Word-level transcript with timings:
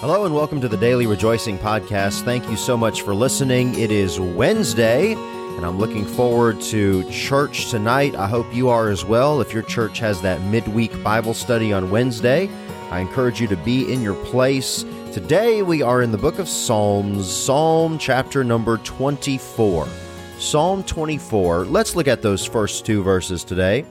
Hello 0.00 0.24
and 0.24 0.32
welcome 0.32 0.60
to 0.60 0.68
the 0.68 0.76
Daily 0.76 1.08
Rejoicing 1.08 1.58
Podcast. 1.58 2.22
Thank 2.22 2.48
you 2.48 2.56
so 2.56 2.76
much 2.76 3.02
for 3.02 3.12
listening. 3.16 3.76
It 3.76 3.90
is 3.90 4.20
Wednesday, 4.20 5.14
and 5.14 5.66
I'm 5.66 5.76
looking 5.76 6.04
forward 6.04 6.60
to 6.70 7.02
church 7.10 7.68
tonight. 7.68 8.14
I 8.14 8.28
hope 8.28 8.46
you 8.54 8.68
are 8.68 8.90
as 8.90 9.04
well. 9.04 9.40
If 9.40 9.52
your 9.52 9.64
church 9.64 9.98
has 9.98 10.22
that 10.22 10.40
midweek 10.42 11.02
Bible 11.02 11.34
study 11.34 11.72
on 11.72 11.90
Wednesday, 11.90 12.48
I 12.92 13.00
encourage 13.00 13.40
you 13.40 13.48
to 13.48 13.56
be 13.56 13.92
in 13.92 14.00
your 14.00 14.14
place. 14.26 14.84
Today 15.12 15.62
we 15.62 15.82
are 15.82 16.00
in 16.00 16.12
the 16.12 16.16
book 16.16 16.38
of 16.38 16.48
Psalms, 16.48 17.28
Psalm 17.28 17.98
chapter 17.98 18.44
number 18.44 18.76
24. 18.78 19.88
Psalm 20.38 20.84
24. 20.84 21.64
Let's 21.64 21.96
look 21.96 22.06
at 22.06 22.22
those 22.22 22.46
first 22.46 22.86
two 22.86 23.02
verses 23.02 23.42
today. 23.42 23.84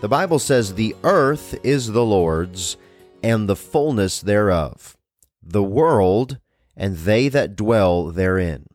The 0.00 0.08
Bible 0.08 0.40
says, 0.40 0.74
The 0.74 0.96
earth 1.04 1.54
is 1.62 1.86
the 1.86 2.04
Lord's, 2.04 2.78
and 3.22 3.48
the 3.48 3.54
fullness 3.54 4.20
thereof 4.20 4.96
the 5.42 5.62
world, 5.62 6.38
and 6.76 6.98
they 6.98 7.28
that 7.28 7.56
dwell 7.56 8.10
therein. 8.10 8.66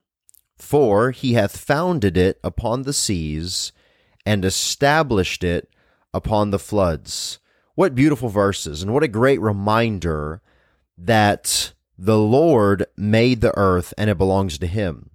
For 0.57 1.11
he 1.11 1.33
hath 1.33 1.57
founded 1.57 2.17
it 2.17 2.39
upon 2.43 2.83
the 2.83 2.93
seas, 2.93 3.71
and 4.25 4.43
established 4.43 5.43
it 5.43 5.69
upon 6.13 6.51
the 6.51 6.59
floods. 6.59 7.39
What 7.75 7.95
beautiful 7.95 8.29
verses, 8.29 8.81
and 8.81 8.93
what 8.93 9.03
a 9.03 9.07
great 9.07 9.39
reminder 9.39 10.41
that 10.97 11.73
the 11.97 12.17
Lord 12.17 12.85
made 12.95 13.41
the 13.41 13.55
earth 13.57 13.93
and 13.97 14.09
it 14.09 14.17
belongs 14.17 14.57
to 14.57 14.67
him. 14.67 15.11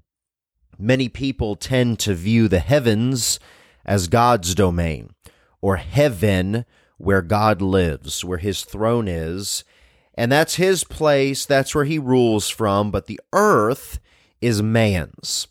Many 0.78 1.08
people 1.08 1.56
tend 1.56 1.98
to 2.00 2.14
view 2.14 2.48
the 2.48 2.58
heavens 2.60 3.38
as 3.84 4.08
God's 4.08 4.54
domain, 4.54 5.10
or 5.60 5.76
heaven 5.76 6.64
where 6.98 7.22
God 7.22 7.60
lives, 7.60 8.24
where 8.24 8.38
his 8.38 8.64
throne 8.64 9.08
is, 9.08 9.64
and 10.14 10.30
that's 10.30 10.56
his 10.56 10.84
place. 10.84 11.46
That's 11.46 11.74
where 11.74 11.84
he 11.84 11.98
rules 11.98 12.48
from. 12.48 12.90
But 12.90 13.06
the 13.06 13.20
earth 13.32 13.98
is 14.40 14.62
man's. 14.62 15.48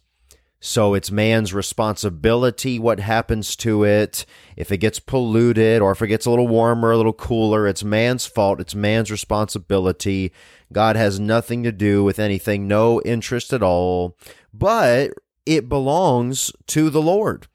So 0.64 0.94
it's 0.94 1.10
man's 1.10 1.56
responsibility 1.56 2.78
what 2.78 3.00
happens 3.00 3.56
to 3.58 3.84
it. 3.84 4.28
If 4.56 4.72
it 4.72 4.78
gets 4.78 5.00
polluted 5.00 5.82
or 5.82 5.92
if 5.92 6.04
it 6.04 6.08
gets 6.08 6.28
a 6.28 6.30
little 6.30 6.48
warmer, 6.48 6.92
a 6.92 6.98
little 6.98 7.14
cooler, 7.14 7.68
it's 7.68 7.84
man's 7.84 8.28
fault. 8.28 8.62
It's 8.62 8.76
man's 8.76 9.10
responsibility. 9.10 10.32
God 10.72 10.96
has 10.96 11.20
nothing 11.20 11.64
to 11.64 11.72
do 11.72 12.04
with 12.04 12.20
anything, 12.20 12.68
no 12.68 13.02
interest 13.02 13.54
at 13.54 13.64
all. 13.64 14.16
But 14.54 15.14
it 15.48 15.68
belongs 15.68 16.52
to 16.68 16.92
the 16.92 17.02
Lord. 17.02 17.48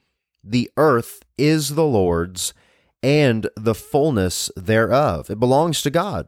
The 0.42 0.68
earth 0.76 1.22
is 1.38 1.70
the 1.76 1.86
Lord's 1.86 2.54
and 3.04 3.48
the 3.56 3.74
fullness 3.74 4.50
thereof. 4.56 5.30
It 5.30 5.38
belongs 5.38 5.80
to 5.82 5.90
God. 5.90 6.26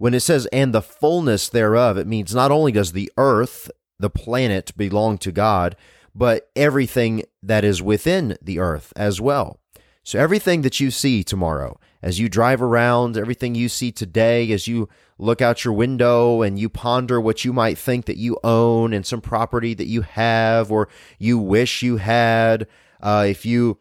When 0.00 0.14
it 0.14 0.20
says, 0.20 0.46
and 0.46 0.72
the 0.72 0.80
fullness 0.80 1.50
thereof, 1.50 1.98
it 1.98 2.06
means 2.06 2.34
not 2.34 2.50
only 2.50 2.72
does 2.72 2.92
the 2.92 3.12
earth, 3.18 3.70
the 3.98 4.08
planet, 4.08 4.74
belong 4.74 5.18
to 5.18 5.30
God, 5.30 5.76
but 6.14 6.48
everything 6.56 7.24
that 7.42 7.66
is 7.66 7.82
within 7.82 8.38
the 8.40 8.60
earth 8.60 8.94
as 8.96 9.20
well. 9.20 9.60
So 10.02 10.18
everything 10.18 10.62
that 10.62 10.80
you 10.80 10.90
see 10.90 11.22
tomorrow, 11.22 11.78
as 12.00 12.18
you 12.18 12.30
drive 12.30 12.62
around, 12.62 13.18
everything 13.18 13.54
you 13.54 13.68
see 13.68 13.92
today, 13.92 14.50
as 14.52 14.66
you 14.66 14.88
look 15.18 15.42
out 15.42 15.66
your 15.66 15.74
window 15.74 16.40
and 16.40 16.58
you 16.58 16.70
ponder 16.70 17.20
what 17.20 17.44
you 17.44 17.52
might 17.52 17.76
think 17.76 18.06
that 18.06 18.16
you 18.16 18.38
own 18.42 18.94
and 18.94 19.04
some 19.04 19.20
property 19.20 19.74
that 19.74 19.86
you 19.86 20.00
have 20.00 20.72
or 20.72 20.88
you 21.18 21.36
wish 21.36 21.82
you 21.82 21.98
had, 21.98 22.66
uh, 23.02 23.26
if 23.28 23.44
you 23.44 23.76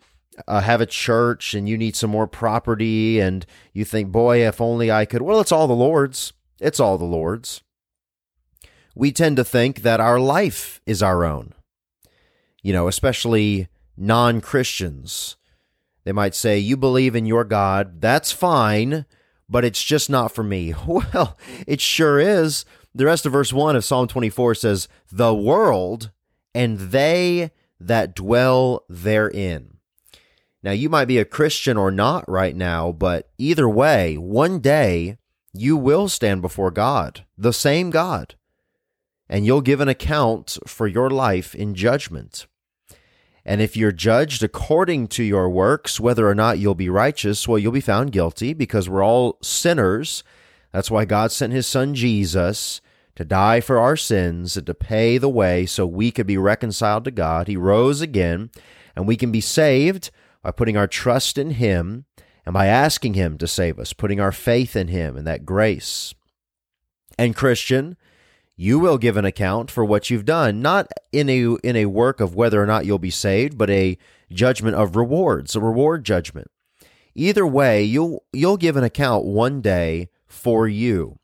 uh, 0.47 0.61
have 0.61 0.81
a 0.81 0.85
church 0.85 1.53
and 1.53 1.67
you 1.67 1.77
need 1.77 1.95
some 1.95 2.09
more 2.09 2.27
property 2.27 3.19
and 3.19 3.45
you 3.73 3.85
think, 3.85 4.11
boy, 4.11 4.45
if 4.47 4.61
only 4.61 4.91
I 4.91 5.05
could. 5.05 5.21
Well, 5.21 5.39
it's 5.39 5.51
all 5.51 5.67
the 5.67 5.73
Lord's. 5.73 6.33
It's 6.59 6.79
all 6.79 6.97
the 6.97 7.05
Lord's. 7.05 7.61
We 8.95 9.11
tend 9.11 9.37
to 9.37 9.43
think 9.43 9.81
that 9.81 9.99
our 9.99 10.19
life 10.19 10.81
is 10.85 11.01
our 11.01 11.23
own, 11.23 11.53
you 12.61 12.73
know, 12.73 12.87
especially 12.87 13.67
non 13.95 14.41
Christians. 14.41 15.38
They 16.03 16.11
might 16.11 16.35
say, 16.35 16.57
You 16.57 16.75
believe 16.75 17.16
in 17.16 17.25
your 17.25 17.44
God. 17.44 18.01
That's 18.01 18.31
fine, 18.31 19.05
but 19.47 19.63
it's 19.63 19.83
just 19.83 20.09
not 20.09 20.33
for 20.33 20.44
me. 20.44 20.73
Well, 20.88 21.38
it 21.67 21.81
sure 21.81 22.19
is. 22.19 22.66
The 22.94 23.05
rest 23.05 23.25
of 23.25 23.31
verse 23.31 23.53
1 23.53 23.75
of 23.75 23.85
Psalm 23.85 24.07
24 24.07 24.55
says, 24.55 24.88
The 25.11 25.33
world 25.33 26.11
and 26.53 26.79
they 26.79 27.51
that 27.79 28.16
dwell 28.16 28.83
therein. 28.89 29.78
Now, 30.62 30.72
you 30.72 30.90
might 30.90 31.06
be 31.06 31.18
a 31.18 31.25
Christian 31.25 31.78
or 31.78 31.90
not 31.90 32.28
right 32.28 32.56
now, 32.56 32.92
but 32.92 33.30
either 33.38 33.70
way, 33.70 34.18
one 34.18 34.59
day 34.59 35.18
you 35.53 35.78
will 35.78 36.09
stand 36.09 36.42
before 36.42 36.72
God, 36.72 37.25
the 37.38 37.53
same 37.53 37.90
God, 37.90 38.36
and 39.30 39.46
you'll 39.46 39.62
give 39.62 39.80
an 39.80 39.88
account 39.88 40.58
for 40.68 40.86
your 40.86 41.09
life 41.09 41.56
in 41.56 41.75
judgment. 41.75 42.46
And 43.46 43.62
if 43.62 43.78
you're 43.78 43.94
judged 43.94 44.44
according 44.44 45.08
to 45.09 45.24
your 45.24 45.50
works, 45.50 46.00
whether 46.00 46.28
or 46.28 46.36
not 46.36 46.59
you'll 46.59 46.76
be 46.76 46.90
righteous, 46.90 47.47
well, 47.47 47.58
you'll 47.58 47.72
be 47.72 47.81
found 47.81 48.12
guilty 48.12 48.53
because 48.53 48.90
we're 48.90 49.03
all 49.03 49.38
sinners. 49.41 50.24
That's 50.72 50.91
why 50.91 51.06
God 51.06 51.31
sent 51.31 51.53
his 51.53 51.66
son 51.66 51.96
Jesus 51.96 52.81
to 53.16 53.26
die 53.26 53.59
for 53.59 53.80
our 53.80 53.97
sins 53.97 54.56
and 54.56 54.68
to 54.68 54.74
pay 54.74 55.18
the 55.18 55.30
way 55.30 55.66
so 55.66 55.86
we 55.86 56.12
could 56.12 56.28
be 56.28 56.38
reconciled 56.38 57.06
to 57.06 57.12
God. 57.12 57.47
He 57.47 57.58
rose 57.58 58.02
again 58.02 58.52
and 58.96 59.08
we 59.08 59.16
can 59.16 59.31
be 59.31 59.41
saved 59.41 60.12
by 60.44 60.51
putting 60.51 60.77
our 60.77 60.88
trust 60.88 61.38
in 61.38 61.51
Him 61.51 62.05
and 62.45 62.53
by 62.53 62.67
asking 62.67 63.13
Him 63.13 63.38
to 63.38 63.47
save 63.47 63.79
us, 63.79 63.94
putting 63.94 64.19
our 64.19 64.31
faith 64.31 64.75
in 64.75 64.88
Him 64.88 65.17
and 65.17 65.27
that 65.27 65.45
grace. 65.45 66.13
And 67.17 67.35
Christian, 67.35 67.97
you 68.55 68.79
will 68.79 68.97
give 68.97 69.17
an 69.17 69.25
account 69.25 69.72
for 69.72 69.85
what 69.85 70.09
you've 70.09 70.25
done, 70.25 70.61
not 70.61 70.91
in 71.11 71.29
a 71.29 71.55
in 71.63 71.75
a 71.75 71.85
work 71.85 72.19
of 72.19 72.35
whether 72.35 72.61
or 72.61 72.66
not 72.66 72.85
you'll 72.85 72.99
be 72.99 73.09
saved, 73.09 73.57
but 73.57 73.69
a 73.69 73.97
judgment 74.31 74.75
of 74.75 74.95
rewards, 74.95 75.55
a 75.55 75.61
reward 75.61 76.03
judgment. 76.03 76.49
Either 77.16 77.45
way, 77.45 77.83
you'll 77.83 78.23
you'll 78.33 78.57
give 78.57 78.75
an 78.75 78.83
account 78.83 79.25
one 79.25 79.61
day 79.61 80.09
for 80.28 80.67
you. 80.67 81.19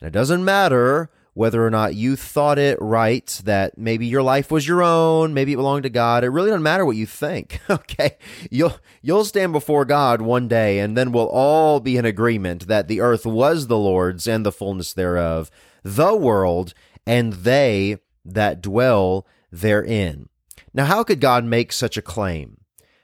And 0.00 0.08
it 0.08 0.12
doesn't 0.12 0.44
matter 0.44 1.10
whether 1.40 1.66
or 1.66 1.70
not 1.70 1.94
you 1.94 2.16
thought 2.16 2.58
it 2.58 2.76
right, 2.82 3.40
that 3.44 3.78
maybe 3.78 4.04
your 4.04 4.22
life 4.22 4.50
was 4.50 4.68
your 4.68 4.82
own, 4.82 5.32
maybe 5.32 5.54
it 5.54 5.56
belonged 5.56 5.84
to 5.84 5.88
God. 5.88 6.22
It 6.22 6.28
really 6.28 6.50
doesn't 6.50 6.62
matter 6.62 6.84
what 6.84 6.96
you 6.96 7.06
think. 7.06 7.60
Okay. 7.70 8.18
You'll 8.50 8.76
you'll 9.00 9.24
stand 9.24 9.52
before 9.52 9.84
God 9.84 10.20
one 10.20 10.48
day 10.48 10.80
and 10.80 10.96
then 10.96 11.12
we'll 11.12 11.28
all 11.28 11.80
be 11.80 11.96
in 11.96 12.04
agreement 12.04 12.66
that 12.66 12.88
the 12.88 13.00
earth 13.00 13.24
was 13.24 13.66
the 13.66 13.78
Lord's 13.78 14.26
and 14.26 14.44
the 14.44 14.52
fullness 14.52 14.92
thereof, 14.92 15.50
the 15.82 16.14
world 16.14 16.74
and 17.06 17.32
they 17.32 17.98
that 18.24 18.60
dwell 18.60 19.26
therein. 19.50 20.28
Now 20.74 20.84
how 20.84 21.02
could 21.04 21.20
God 21.20 21.44
make 21.44 21.72
such 21.72 21.96
a 21.96 22.02
claim? 22.02 22.59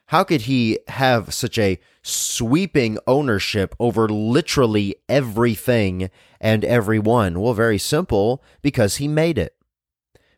How 0.06 0.22
could 0.22 0.42
he 0.42 0.78
have 0.88 1.34
such 1.34 1.58
a 1.58 1.80
sweeping 2.02 2.98
ownership 3.06 3.74
over 3.80 4.08
literally 4.08 4.94
everything 5.08 6.10
and 6.40 6.64
everyone? 6.64 7.40
Well, 7.40 7.54
very 7.54 7.78
simple, 7.78 8.42
because 8.62 8.96
he 8.96 9.08
made 9.08 9.36
it. 9.36 9.56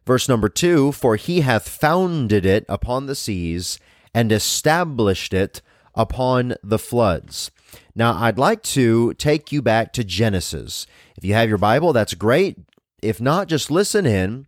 Verse 0.06 0.26
number 0.26 0.48
two 0.48 0.92
For 0.92 1.16
he 1.16 1.42
hath 1.42 1.68
founded 1.68 2.46
it 2.46 2.64
upon 2.66 3.06
the 3.06 3.14
seas 3.14 3.78
and 4.14 4.32
established 4.32 5.34
it 5.34 5.60
upon 5.94 6.54
the 6.62 6.78
floods. 6.78 7.50
Now, 7.94 8.14
I'd 8.14 8.38
like 8.38 8.62
to 8.62 9.12
take 9.14 9.52
you 9.52 9.60
back 9.60 9.92
to 9.92 10.04
Genesis. 10.04 10.86
If 11.16 11.24
you 11.24 11.34
have 11.34 11.48
your 11.50 11.58
Bible, 11.58 11.92
that's 11.92 12.14
great. 12.14 12.56
If 13.02 13.20
not, 13.20 13.48
just 13.48 13.70
listen 13.70 14.06
in. 14.06 14.46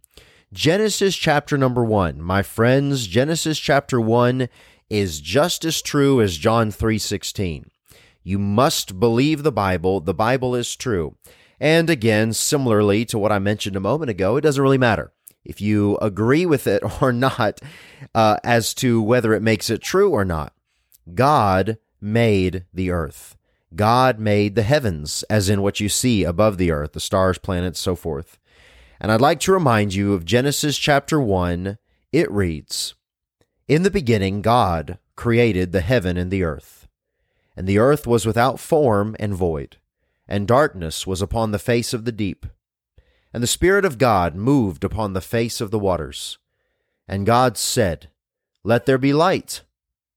Genesis 0.52 1.14
chapter 1.14 1.58
number 1.58 1.84
one. 1.84 2.22
My 2.22 2.42
friends, 2.42 3.06
Genesis 3.06 3.58
chapter 3.58 4.00
one 4.00 4.48
is 4.90 5.20
just 5.20 5.64
as 5.64 5.80
true 5.80 6.20
as 6.20 6.36
John 6.36 6.70
3:16. 6.70 7.70
You 8.22 8.38
must 8.38 9.00
believe 9.00 9.42
the 9.42 9.52
Bible. 9.52 10.00
The 10.00 10.12
Bible 10.12 10.54
is 10.54 10.76
true. 10.76 11.16
And 11.58 11.88
again, 11.88 12.32
similarly 12.32 13.04
to 13.06 13.18
what 13.18 13.32
I 13.32 13.38
mentioned 13.38 13.76
a 13.76 13.80
moment 13.80 14.10
ago, 14.10 14.36
it 14.36 14.42
doesn't 14.42 14.62
really 14.62 14.78
matter 14.78 15.12
if 15.44 15.60
you 15.60 15.96
agree 15.98 16.44
with 16.44 16.66
it 16.66 16.82
or 17.02 17.12
not 17.12 17.60
uh, 18.14 18.36
as 18.44 18.74
to 18.74 19.00
whether 19.00 19.32
it 19.32 19.42
makes 19.42 19.70
it 19.70 19.80
true 19.80 20.10
or 20.10 20.24
not. 20.24 20.52
God 21.14 21.78
made 22.00 22.64
the 22.72 22.90
earth. 22.90 23.36
God 23.74 24.18
made 24.18 24.56
the 24.56 24.62
heavens, 24.62 25.22
as 25.30 25.48
in 25.48 25.62
what 25.62 25.78
you 25.78 25.88
see 25.88 26.24
above 26.24 26.58
the 26.58 26.72
earth, 26.72 26.92
the 26.92 27.00
stars, 27.00 27.38
planets, 27.38 27.78
so 27.78 27.94
forth. 27.94 28.38
And 29.00 29.12
I'd 29.12 29.20
like 29.20 29.40
to 29.40 29.52
remind 29.52 29.94
you 29.94 30.12
of 30.12 30.24
Genesis 30.24 30.76
chapter 30.76 31.20
1. 31.20 31.78
It 32.12 32.30
reads, 32.30 32.94
in 33.70 33.84
the 33.84 33.90
beginning, 33.90 34.42
God 34.42 34.98
created 35.14 35.70
the 35.70 35.80
heaven 35.80 36.16
and 36.16 36.28
the 36.28 36.42
earth. 36.42 36.88
And 37.56 37.68
the 37.68 37.78
earth 37.78 38.04
was 38.04 38.26
without 38.26 38.58
form 38.58 39.14
and 39.20 39.32
void, 39.32 39.76
and 40.26 40.48
darkness 40.48 41.06
was 41.06 41.22
upon 41.22 41.52
the 41.52 41.58
face 41.60 41.94
of 41.94 42.04
the 42.04 42.10
deep. 42.10 42.46
And 43.32 43.44
the 43.44 43.46
Spirit 43.46 43.84
of 43.84 43.96
God 43.96 44.34
moved 44.34 44.82
upon 44.82 45.12
the 45.12 45.20
face 45.20 45.60
of 45.60 45.70
the 45.70 45.78
waters. 45.78 46.36
And 47.06 47.24
God 47.24 47.56
said, 47.56 48.08
Let 48.64 48.86
there 48.86 48.98
be 48.98 49.12
light. 49.12 49.62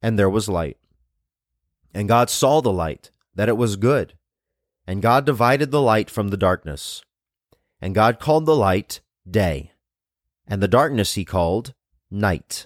And 0.01 0.17
there 0.17 0.31
was 0.31 0.50
light. 0.50 0.77
And 1.94 2.07
God 2.07 2.31
saw 2.31 2.59
the 2.59 2.73
light, 2.73 3.11
that 3.35 3.50
it 3.50 3.55
was 3.55 3.75
good. 3.75 4.15
And 4.88 5.00
God 5.00 5.27
divided 5.27 5.69
the 5.69 5.79
light 5.79 6.09
from 6.09 6.29
the 6.29 6.38
darkness. 6.38 7.03
And 7.79 7.94
God 7.94 8.19
called 8.19 8.47
the 8.47 8.55
light 8.55 9.01
day, 9.29 9.73
and 10.47 10.59
the 10.59 10.67
darkness 10.67 11.13
he 11.13 11.23
called 11.23 11.75
night. 12.09 12.65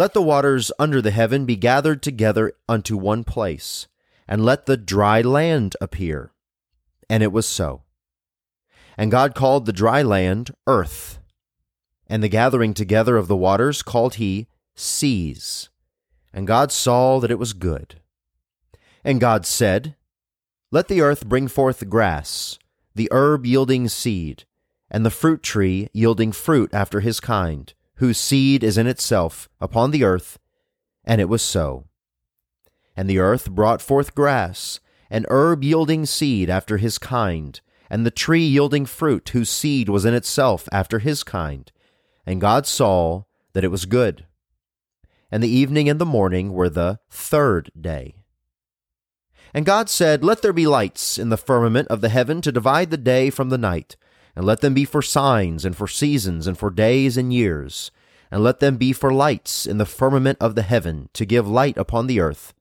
Let 0.00 0.14
the 0.14 0.22
waters 0.22 0.72
under 0.78 1.02
the 1.02 1.10
heaven 1.10 1.44
be 1.44 1.56
gathered 1.56 2.02
together 2.02 2.54
unto 2.66 2.96
one 2.96 3.22
place, 3.22 3.86
and 4.26 4.42
let 4.42 4.64
the 4.64 4.78
dry 4.78 5.20
land 5.20 5.76
appear. 5.78 6.32
And 7.10 7.22
it 7.22 7.32
was 7.32 7.46
so. 7.46 7.82
And 8.96 9.10
God 9.10 9.34
called 9.34 9.66
the 9.66 9.74
dry 9.74 10.00
land 10.00 10.54
earth, 10.66 11.18
and 12.06 12.22
the 12.22 12.30
gathering 12.30 12.72
together 12.72 13.18
of 13.18 13.28
the 13.28 13.36
waters 13.36 13.82
called 13.82 14.14
he 14.14 14.48
seas. 14.74 15.68
And 16.32 16.46
God 16.46 16.72
saw 16.72 17.20
that 17.20 17.30
it 17.30 17.38
was 17.38 17.52
good. 17.52 18.00
And 19.04 19.20
God 19.20 19.44
said, 19.44 19.96
Let 20.70 20.88
the 20.88 21.02
earth 21.02 21.28
bring 21.28 21.46
forth 21.46 21.90
grass, 21.90 22.58
the 22.94 23.10
herb 23.12 23.44
yielding 23.44 23.86
seed, 23.86 24.44
and 24.90 25.04
the 25.04 25.10
fruit 25.10 25.42
tree 25.42 25.90
yielding 25.92 26.32
fruit 26.32 26.72
after 26.72 27.00
his 27.00 27.20
kind, 27.20 27.74
whose 28.00 28.18
seed 28.18 28.64
is 28.64 28.78
in 28.78 28.86
itself 28.86 29.48
upon 29.60 29.90
the 29.90 30.04
earth. 30.04 30.38
And 31.04 31.20
it 31.20 31.28
was 31.28 31.42
so. 31.42 31.84
And 32.96 33.08
the 33.08 33.18
earth 33.18 33.50
brought 33.50 33.82
forth 33.82 34.14
grass, 34.14 34.80
and 35.10 35.26
herb 35.28 35.62
yielding 35.62 36.06
seed 36.06 36.48
after 36.48 36.78
his 36.78 36.96
kind, 36.96 37.60
and 37.90 38.06
the 38.06 38.10
tree 38.10 38.46
yielding 38.46 38.86
fruit, 38.86 39.28
whose 39.28 39.50
seed 39.50 39.90
was 39.90 40.06
in 40.06 40.14
itself 40.14 40.66
after 40.72 40.98
his 41.00 41.22
kind. 41.22 41.70
And 42.24 42.40
God 42.40 42.66
saw 42.66 43.24
that 43.52 43.64
it 43.64 43.70
was 43.70 43.84
good. 43.84 44.24
And 45.30 45.42
the 45.42 45.48
evening 45.48 45.86
and 45.88 46.00
the 46.00 46.06
morning 46.06 46.54
were 46.54 46.70
the 46.70 47.00
third 47.10 47.70
day. 47.78 48.14
And 49.52 49.66
God 49.66 49.90
said, 49.90 50.24
Let 50.24 50.40
there 50.40 50.54
be 50.54 50.66
lights 50.66 51.18
in 51.18 51.28
the 51.28 51.36
firmament 51.36 51.88
of 51.88 52.00
the 52.00 52.08
heaven 52.08 52.40
to 52.40 52.52
divide 52.52 52.90
the 52.90 52.96
day 52.96 53.28
from 53.28 53.50
the 53.50 53.58
night, 53.58 53.96
and 54.40 54.46
let 54.46 54.62
them 54.62 54.72
be 54.72 54.86
for 54.86 55.02
signs, 55.02 55.66
and 55.66 55.76
for 55.76 55.86
seasons, 55.86 56.46
and 56.46 56.56
for 56.56 56.70
days 56.70 57.18
and 57.18 57.30
years, 57.30 57.90
and 58.30 58.42
let 58.42 58.58
them 58.58 58.78
be 58.78 58.90
for 58.90 59.12
lights 59.12 59.66
in 59.66 59.76
the 59.76 59.84
firmament 59.84 60.38
of 60.40 60.54
the 60.54 60.62
heaven 60.62 61.10
to 61.12 61.26
give 61.26 61.46
light 61.46 61.76
upon 61.76 62.06
the 62.06 62.20
earth. 62.20 62.54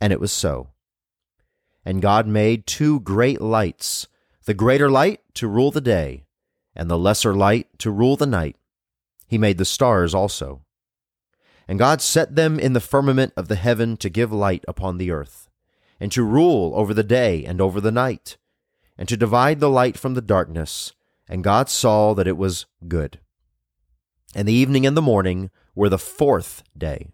And 0.00 0.12
it 0.12 0.20
was 0.20 0.30
so. 0.30 0.68
And 1.84 2.00
God 2.00 2.28
made 2.28 2.68
two 2.68 3.00
great 3.00 3.40
lights, 3.40 4.06
the 4.44 4.54
greater 4.54 4.88
light 4.88 5.18
to 5.34 5.48
rule 5.48 5.72
the 5.72 5.80
day, 5.80 6.22
and 6.76 6.88
the 6.88 6.96
lesser 6.96 7.34
light 7.34 7.66
to 7.80 7.90
rule 7.90 8.14
the 8.14 8.24
night. 8.24 8.54
He 9.26 9.38
made 9.38 9.58
the 9.58 9.64
stars 9.64 10.14
also. 10.14 10.62
And 11.66 11.80
God 11.80 12.00
set 12.00 12.36
them 12.36 12.60
in 12.60 12.74
the 12.74 12.80
firmament 12.80 13.32
of 13.36 13.48
the 13.48 13.56
heaven 13.56 13.96
to 13.96 14.08
give 14.08 14.32
light 14.32 14.64
upon 14.68 14.98
the 14.98 15.10
earth 15.10 15.48
and 15.98 16.12
to 16.12 16.22
rule 16.22 16.70
over 16.76 16.94
the 16.94 17.02
day 17.02 17.44
and 17.44 17.60
over 17.60 17.80
the 17.80 17.90
night, 17.90 18.36
and 18.96 19.08
to 19.08 19.16
divide 19.16 19.58
the 19.58 19.68
light 19.68 19.98
from 19.98 20.14
the 20.14 20.22
darkness. 20.22 20.92
And 21.28 21.44
God 21.44 21.68
saw 21.68 22.14
that 22.14 22.26
it 22.26 22.36
was 22.36 22.66
good. 22.86 23.20
And 24.34 24.46
the 24.46 24.52
evening 24.52 24.86
and 24.86 24.96
the 24.96 25.02
morning 25.02 25.50
were 25.74 25.88
the 25.88 25.98
fourth 25.98 26.62
day. 26.76 27.08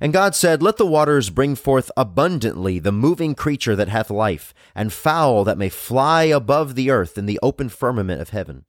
And 0.00 0.12
God 0.12 0.34
said, 0.34 0.62
Let 0.62 0.76
the 0.76 0.86
waters 0.86 1.30
bring 1.30 1.54
forth 1.54 1.90
abundantly 1.96 2.78
the 2.78 2.92
moving 2.92 3.34
creature 3.34 3.74
that 3.76 3.88
hath 3.88 4.10
life, 4.10 4.52
and 4.74 4.92
fowl 4.92 5.44
that 5.44 5.58
may 5.58 5.68
fly 5.68 6.24
above 6.24 6.74
the 6.74 6.90
earth 6.90 7.16
in 7.16 7.26
the 7.26 7.38
open 7.42 7.68
firmament 7.68 8.20
of 8.20 8.30
heaven. 8.30 8.64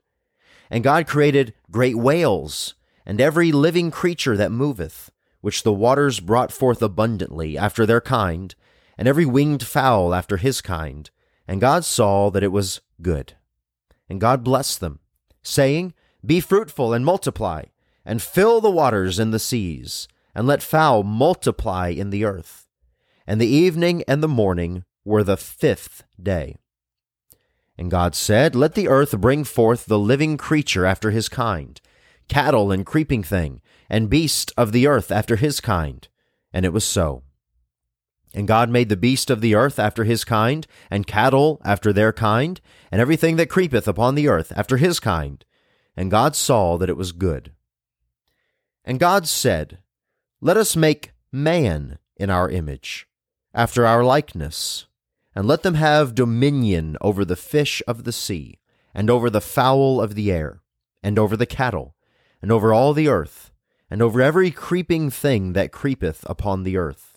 And 0.69 0.83
God 0.83 1.07
created 1.07 1.53
great 1.69 1.97
whales, 1.97 2.75
and 3.05 3.19
every 3.19 3.51
living 3.51 3.91
creature 3.91 4.37
that 4.37 4.51
moveth, 4.51 5.11
which 5.41 5.63
the 5.63 5.73
waters 5.73 6.19
brought 6.19 6.51
forth 6.51 6.81
abundantly 6.81 7.57
after 7.57 7.85
their 7.85 8.01
kind, 8.01 8.55
and 8.97 9.07
every 9.07 9.25
winged 9.25 9.63
fowl 9.63 10.13
after 10.13 10.37
his 10.37 10.61
kind. 10.61 11.09
And 11.47 11.61
God 11.61 11.85
saw 11.85 12.29
that 12.31 12.43
it 12.43 12.51
was 12.51 12.81
good. 13.01 13.36
And 14.09 14.21
God 14.21 14.43
blessed 14.43 14.79
them, 14.79 14.99
saying, 15.41 15.93
Be 16.25 16.39
fruitful 16.39 16.93
and 16.93 17.05
multiply, 17.05 17.63
and 18.05 18.21
fill 18.21 18.61
the 18.61 18.71
waters 18.71 19.19
in 19.19 19.31
the 19.31 19.39
seas, 19.39 20.07
and 20.33 20.47
let 20.47 20.63
fowl 20.63 21.03
multiply 21.03 21.89
in 21.89 22.09
the 22.09 22.23
earth. 22.23 22.67
And 23.25 23.41
the 23.41 23.47
evening 23.47 24.03
and 24.07 24.23
the 24.23 24.27
morning 24.27 24.85
were 25.03 25.23
the 25.23 25.37
fifth 25.37 26.03
day. 26.21 26.55
And 27.77 27.91
God 27.91 28.15
said, 28.15 28.55
Let 28.55 28.73
the 28.73 28.87
earth 28.87 29.19
bring 29.19 29.43
forth 29.43 29.85
the 29.85 29.99
living 29.99 30.37
creature 30.37 30.85
after 30.85 31.11
his 31.11 31.29
kind, 31.29 31.79
cattle 32.27 32.71
and 32.71 32.85
creeping 32.85 33.23
thing, 33.23 33.61
and 33.89 34.09
beast 34.09 34.51
of 34.57 34.71
the 34.71 34.87
earth 34.87 35.11
after 35.11 35.35
his 35.35 35.59
kind. 35.59 36.07
And 36.51 36.65
it 36.65 36.73
was 36.73 36.83
so. 36.83 37.23
And 38.33 38.47
God 38.47 38.69
made 38.69 38.89
the 38.89 38.97
beast 38.97 39.29
of 39.29 39.41
the 39.41 39.55
earth 39.55 39.79
after 39.79 40.03
his 40.03 40.23
kind, 40.23 40.67
and 40.91 41.07
cattle 41.07 41.61
after 41.63 41.91
their 41.91 42.13
kind, 42.13 42.59
and 42.91 43.01
everything 43.01 43.35
that 43.37 43.49
creepeth 43.49 43.87
upon 43.87 44.15
the 44.15 44.27
earth 44.27 44.53
after 44.55 44.77
his 44.77 44.99
kind. 44.99 45.43
And 45.95 46.11
God 46.11 46.35
saw 46.35 46.77
that 46.77 46.89
it 46.89 46.97
was 46.97 47.11
good. 47.11 47.53
And 48.85 48.99
God 48.99 49.27
said, 49.27 49.79
Let 50.39 50.57
us 50.57 50.75
make 50.75 51.11
man 51.31 51.99
in 52.15 52.29
our 52.29 52.49
image, 52.49 53.07
after 53.53 53.85
our 53.85 54.03
likeness, 54.03 54.87
and 55.35 55.47
let 55.47 55.63
them 55.63 55.75
have 55.75 56.15
dominion 56.15 56.97
over 57.01 57.25
the 57.25 57.35
fish 57.35 57.81
of 57.87 58.03
the 58.03 58.11
sea, 58.11 58.59
and 58.93 59.09
over 59.09 59.29
the 59.29 59.41
fowl 59.41 60.01
of 60.01 60.15
the 60.15 60.31
air, 60.31 60.61
and 61.03 61.19
over 61.19 61.37
the 61.37 61.45
cattle, 61.45 61.95
and 62.41 62.51
over 62.51 62.73
all 62.73 62.93
the 62.93 63.07
earth, 63.07 63.51
and 63.89 64.01
over 64.01 64.21
every 64.21 64.51
creeping 64.51 65.09
thing 65.09 65.53
that 65.53 65.71
creepeth 65.71 66.25
upon 66.29 66.63
the 66.63 66.77
earth. 66.77 67.16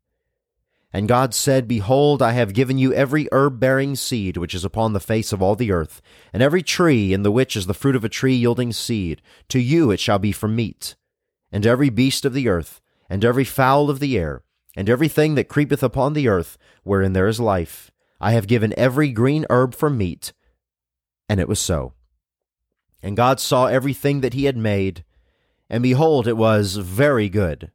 And 0.93 1.07
God 1.07 1.33
said, 1.33 1.67
Behold, 1.67 2.21
I 2.21 2.33
have 2.33 2.53
given 2.53 2.77
you 2.77 2.93
every 2.93 3.29
herb 3.31 3.59
bearing 3.59 3.95
seed 3.95 4.35
which 4.35 4.53
is 4.53 4.65
upon 4.65 4.91
the 4.91 4.99
face 4.99 5.31
of 5.31 5.41
all 5.41 5.55
the 5.55 5.71
earth, 5.71 6.01
and 6.33 6.43
every 6.43 6.61
tree 6.61 7.13
in 7.13 7.23
the 7.23 7.31
which 7.31 7.55
is 7.55 7.65
the 7.65 7.73
fruit 7.73 7.95
of 7.95 8.03
a 8.03 8.09
tree 8.09 8.35
yielding 8.35 8.73
seed. 8.73 9.21
To 9.49 9.59
you 9.59 9.91
it 9.91 9.99
shall 9.99 10.19
be 10.19 10.33
for 10.33 10.49
meat. 10.49 10.95
And 11.51 11.65
every 11.65 11.89
beast 11.89 12.25
of 12.25 12.33
the 12.33 12.49
earth, 12.49 12.81
and 13.09 13.23
every 13.23 13.45
fowl 13.45 13.89
of 13.89 13.99
the 13.99 14.17
air, 14.17 14.43
and 14.75 14.89
everything 14.89 15.35
that 15.35 15.49
creepeth 15.49 15.83
upon 15.83 16.13
the 16.13 16.27
earth, 16.27 16.57
wherein 16.83 17.13
there 17.13 17.27
is 17.27 17.39
life, 17.39 17.91
I 18.19 18.33
have 18.33 18.47
given 18.47 18.73
every 18.77 19.11
green 19.11 19.45
herb 19.49 19.73
for 19.73 19.89
meat. 19.89 20.33
And 21.29 21.39
it 21.39 21.47
was 21.47 21.59
so. 21.59 21.93
And 23.01 23.17
God 23.17 23.39
saw 23.39 23.65
everything 23.67 24.21
that 24.21 24.33
he 24.33 24.45
had 24.45 24.57
made, 24.57 25.03
and 25.69 25.81
behold, 25.81 26.27
it 26.27 26.37
was 26.37 26.75
very 26.75 27.29
good. 27.29 27.71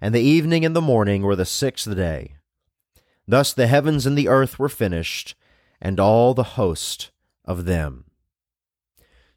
And 0.00 0.14
the 0.14 0.20
evening 0.20 0.64
and 0.64 0.74
the 0.74 0.80
morning 0.80 1.22
were 1.22 1.36
the 1.36 1.46
sixth 1.46 1.94
day. 1.94 2.34
Thus 3.30 3.52
the 3.52 3.68
heavens 3.68 4.06
and 4.06 4.18
the 4.18 4.26
earth 4.26 4.58
were 4.58 4.68
finished, 4.68 5.36
and 5.80 6.00
all 6.00 6.34
the 6.34 6.58
host 6.58 7.12
of 7.44 7.64
them. 7.64 8.06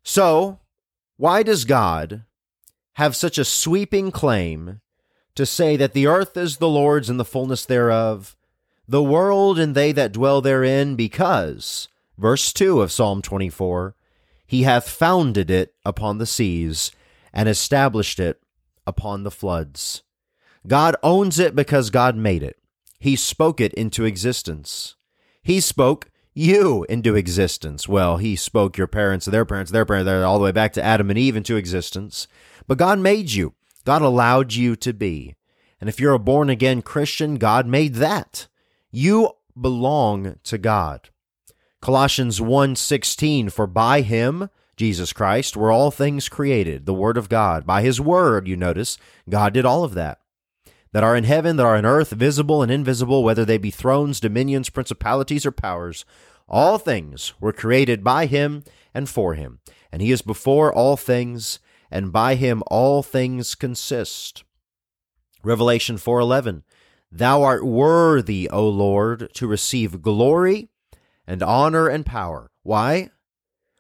So, 0.02 0.62
why 1.16 1.44
does 1.44 1.64
God 1.64 2.24
have 2.94 3.16
such 3.16 3.38
a 3.38 3.46
sweeping 3.46 4.10
claim 4.10 4.82
to 5.36 5.46
say 5.46 5.78
that 5.78 5.94
the 5.94 6.08
earth 6.08 6.36
is 6.36 6.58
the 6.58 6.68
Lord's 6.68 7.08
and 7.08 7.20
the 7.20 7.24
fullness 7.24 7.66
thereof, 7.66 8.36
the 8.88 9.04
world 9.04 9.60
and 9.60 9.76
they 9.76 9.92
that 9.92 10.12
dwell 10.12 10.42
therein, 10.42 10.96
because, 10.96 11.88
verse 12.18 12.52
2 12.52 12.82
of 12.82 12.92
Psalm 12.92 13.22
24, 13.22 13.96
he 14.48 14.64
hath 14.64 14.90
founded 14.90 15.52
it 15.52 15.76
upon 15.86 16.18
the 16.18 16.26
seas 16.26 16.92
and 17.32 17.48
established 17.48 18.20
it 18.20 18.42
upon 18.88 19.22
the 19.22 19.30
floods. 19.30 20.02
God 20.66 20.96
owns 21.04 21.38
it 21.38 21.56
because 21.56 21.92
God 21.92 22.16
made 22.16 22.42
it. 22.42 22.58
He 23.04 23.18
spoke 23.18 23.60
it 23.60 23.74
into 23.74 24.06
existence. 24.06 24.96
He 25.42 25.60
spoke 25.60 26.10
you 26.34 26.86
into 26.88 27.16
existence. 27.16 27.86
Well, 27.86 28.16
he 28.16 28.38
spoke 28.38 28.78
your 28.78 28.88
parents, 28.88 29.26
their 29.26 29.44
parents, 29.44 29.74
their 29.74 29.84
parents, 29.84 30.10
all 30.10 30.38
the 30.38 30.46
way 30.46 30.54
back 30.54 30.72
to 30.72 30.82
Adam 30.82 31.10
and 31.10 31.20
Eve 31.20 31.36
into 31.36 31.58
existence. 31.58 32.30
But 32.66 32.78
God 32.78 33.00
made 33.00 33.34
you. 33.34 33.56
God 33.84 34.04
allowed 34.04 34.54
you 34.54 34.78
to 34.78 34.94
be. 34.94 35.36
And 35.82 35.90
if 35.90 36.00
you're 36.00 36.14
a 36.14 36.18
born 36.18 36.50
again 36.50 36.82
Christian, 36.82 37.36
God 37.36 37.68
made 37.68 37.96
that. 37.96 38.48
You 38.90 39.32
belong 39.60 40.38
to 40.46 40.58
God. 40.58 41.10
Colossians 41.82 42.40
1:16 42.40 43.50
for 43.50 43.68
by 43.68 44.00
him 44.00 44.50
Jesus 44.78 45.12
Christ 45.12 45.58
were 45.58 45.74
all 45.74 45.92
things 45.92 46.30
created, 46.30 46.86
the 46.86 46.94
word 46.94 47.18
of 47.18 47.28
God. 47.28 47.66
By 47.66 47.82
his 47.82 48.00
word, 48.00 48.48
you 48.48 48.56
notice, 48.56 48.98
God 49.30 49.52
did 49.52 49.66
all 49.66 49.84
of 49.84 49.94
that. 49.94 50.22
That 50.94 51.04
are 51.04 51.16
in 51.16 51.26
heaven, 51.26 51.58
that 51.58 51.66
are 51.66 51.76
in 51.76 51.86
earth, 51.86 52.12
visible 52.12 52.62
and 52.62 52.72
invisible, 52.72 53.24
whether 53.24 53.44
they 53.44 53.58
be 53.58 53.72
thrones, 53.72 54.20
dominions, 54.20 54.70
principalities 54.70 55.46
or 55.46 55.52
powers, 55.52 56.06
all 56.48 56.78
things 56.78 57.34
were 57.40 57.52
created 57.52 58.04
by 58.04 58.28
him 58.28 58.64
and 58.94 59.10
for 59.10 59.34
him. 59.34 59.60
And 59.92 60.02
he 60.02 60.12
is 60.12 60.22
before 60.22 60.72
all 60.72 60.96
things, 60.96 61.60
and 61.90 62.12
by 62.12 62.36
him 62.36 62.64
all 62.68 63.04
things 63.04 63.56
consist. 63.56 64.44
Revelation 65.44 65.98
4:11 65.98 66.64
Thou 67.12 67.44
art 67.44 67.66
worthy, 67.66 68.50
O 68.50 68.68
Lord, 68.68 69.30
to 69.34 69.48
receive 69.48 70.02
glory 70.02 70.70
and 71.28 71.44
honor 71.44 71.88
and 71.88 72.06
power. 72.06 72.50
Why? 72.64 73.10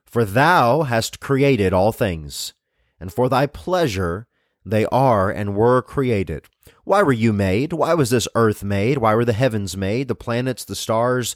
For 0.06 0.26
thou 0.26 0.84
hast 0.84 1.20
created 1.20 1.74
all 1.74 1.92
things, 1.92 2.54
and 3.00 3.12
for 3.12 3.30
thy 3.30 3.48
pleasure 3.48 4.28
they 4.66 4.86
are 4.88 5.32
and 5.32 5.56
were 5.56 5.82
created. 5.82 6.48
Why 6.84 7.02
were 7.02 7.14
you 7.14 7.32
made? 7.32 7.74
Why 7.74 7.94
was 7.94 8.10
this 8.10 8.28
earth 8.36 8.64
made? 8.64 8.98
Why 8.98 9.16
were 9.16 9.26
the 9.26 9.34
heavens 9.34 9.78
made? 9.78 10.08
The 10.08 10.16
planets, 10.16 10.66
the 10.66 10.76
stars, 10.76 11.36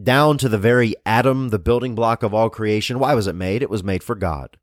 down 0.00 0.38
to 0.38 0.48
the 0.48 0.58
very 0.58 0.94
atom, 1.06 1.48
the 1.48 1.58
building 1.58 1.94
block 1.94 2.22
of 2.22 2.34
all 2.34 2.50
creation. 2.50 2.98
Why 2.98 3.14
was 3.14 3.26
it 3.26 3.34
made? 3.34 3.62
It 3.62 3.70
was 3.70 3.82
made 3.84 4.02
for 4.02 4.14
God. 4.14 4.58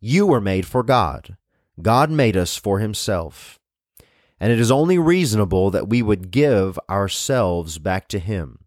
You 0.00 0.26
were 0.26 0.40
made 0.40 0.66
for 0.66 0.82
God. 0.82 1.36
God 1.82 2.10
made 2.10 2.36
us 2.36 2.56
for 2.56 2.78
himself. 2.78 3.58
And 4.40 4.52
it 4.52 4.60
is 4.60 4.70
only 4.70 4.98
reasonable 4.98 5.70
that 5.70 5.88
we 5.88 6.00
would 6.00 6.30
give 6.30 6.78
ourselves 6.88 7.78
back 7.78 8.08
to 8.08 8.18
him. 8.18 8.60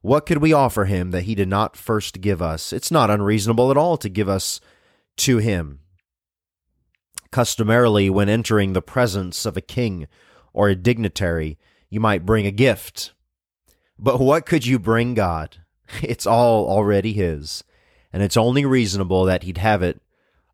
What 0.00 0.26
could 0.26 0.38
we 0.38 0.52
offer 0.52 0.86
him 0.86 1.12
that 1.12 1.22
he 1.22 1.34
did 1.34 1.48
not 1.48 1.76
first 1.76 2.20
give 2.20 2.42
us? 2.42 2.72
It's 2.72 2.90
not 2.90 3.10
unreasonable 3.10 3.70
at 3.70 3.76
all 3.76 3.96
to 3.98 4.08
give 4.08 4.28
us 4.28 4.60
to 5.18 5.38
him. 5.38 5.80
Customarily, 7.34 8.08
when 8.08 8.28
entering 8.28 8.74
the 8.74 8.80
presence 8.80 9.44
of 9.44 9.56
a 9.56 9.60
king 9.60 10.06
or 10.52 10.68
a 10.68 10.76
dignitary, 10.76 11.58
you 11.90 11.98
might 11.98 12.24
bring 12.24 12.46
a 12.46 12.52
gift. 12.52 13.12
But 13.98 14.20
what 14.20 14.46
could 14.46 14.64
you 14.64 14.78
bring 14.78 15.14
God? 15.14 15.56
It's 16.00 16.28
all 16.28 16.68
already 16.68 17.12
his, 17.12 17.64
and 18.12 18.22
it's 18.22 18.36
only 18.36 18.64
reasonable 18.64 19.24
that 19.24 19.42
he'd 19.42 19.58
have 19.58 19.82
it 19.82 20.00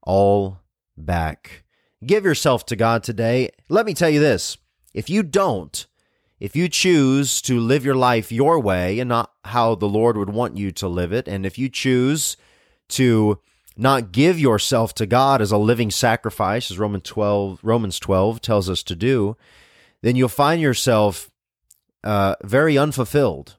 all 0.00 0.60
back. 0.96 1.64
Give 2.06 2.24
yourself 2.24 2.64
to 2.64 2.76
God 2.76 3.02
today. 3.02 3.50
Let 3.68 3.84
me 3.84 3.92
tell 3.92 4.08
you 4.08 4.20
this 4.20 4.56
if 4.94 5.10
you 5.10 5.22
don't, 5.22 5.86
if 6.38 6.56
you 6.56 6.66
choose 6.66 7.42
to 7.42 7.60
live 7.60 7.84
your 7.84 7.94
life 7.94 8.32
your 8.32 8.58
way 8.58 9.00
and 9.00 9.10
not 9.10 9.30
how 9.44 9.74
the 9.74 9.84
Lord 9.84 10.16
would 10.16 10.30
want 10.30 10.56
you 10.56 10.72
to 10.72 10.88
live 10.88 11.12
it, 11.12 11.28
and 11.28 11.44
if 11.44 11.58
you 11.58 11.68
choose 11.68 12.38
to 12.88 13.38
not 13.76 14.12
give 14.12 14.38
yourself 14.38 14.94
to 14.94 15.06
God 15.06 15.40
as 15.40 15.52
a 15.52 15.58
living 15.58 15.90
sacrifice, 15.90 16.70
as 16.70 16.78
Romans 16.78 17.04
12, 17.04 17.60
Romans 17.62 17.98
12 17.98 18.40
tells 18.40 18.68
us 18.68 18.82
to 18.84 18.94
do, 18.94 19.36
then 20.02 20.16
you'll 20.16 20.28
find 20.28 20.60
yourself 20.60 21.30
uh, 22.04 22.34
very 22.42 22.76
unfulfilled 22.76 23.56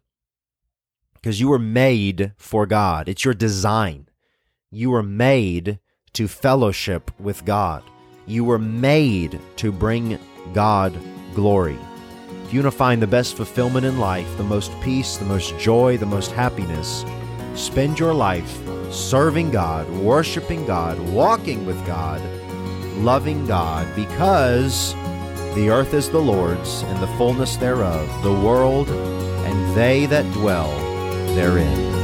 because 1.13 1.39
you 1.39 1.47
were 1.47 1.59
made 1.59 2.33
for 2.37 2.65
God. 2.65 3.07
It's 3.07 3.23
your 3.23 3.33
design. 3.33 4.07
You 4.71 4.89
were 4.89 5.03
made 5.03 5.79
to 6.13 6.27
fellowship 6.27 7.11
with 7.19 7.45
God. 7.45 7.83
You 8.25 8.43
were 8.43 8.59
made 8.59 9.39
to 9.57 9.71
bring 9.71 10.19
God 10.53 10.97
glory. 11.35 11.77
If 12.45 12.53
you 12.53 12.61
want 12.61 12.73
to 12.73 12.77
find 12.77 13.01
the 13.01 13.07
best 13.07 13.37
fulfillment 13.37 13.85
in 13.85 13.99
life, 13.99 14.27
the 14.37 14.43
most 14.43 14.71
peace, 14.81 15.17
the 15.17 15.25
most 15.25 15.57
joy, 15.57 15.97
the 15.97 16.05
most 16.05 16.31
happiness, 16.31 17.05
spend 17.55 17.99
your 17.99 18.13
life 18.13 18.59
serving 18.91 19.51
God, 19.51 19.89
worshiping 19.89 20.65
God, 20.65 20.99
walking 20.99 21.65
with 21.65 21.85
God, 21.85 22.21
loving 22.97 23.45
God, 23.45 23.87
because 23.95 24.93
the 25.55 25.69
earth 25.69 25.93
is 25.93 26.09
the 26.09 26.19
Lord's 26.19 26.83
and 26.83 27.01
the 27.01 27.07
fullness 27.17 27.55
thereof, 27.57 28.07
the 28.23 28.33
world 28.33 28.89
and 28.89 29.75
they 29.75 30.05
that 30.05 30.31
dwell 30.33 30.69
therein. 31.35 32.00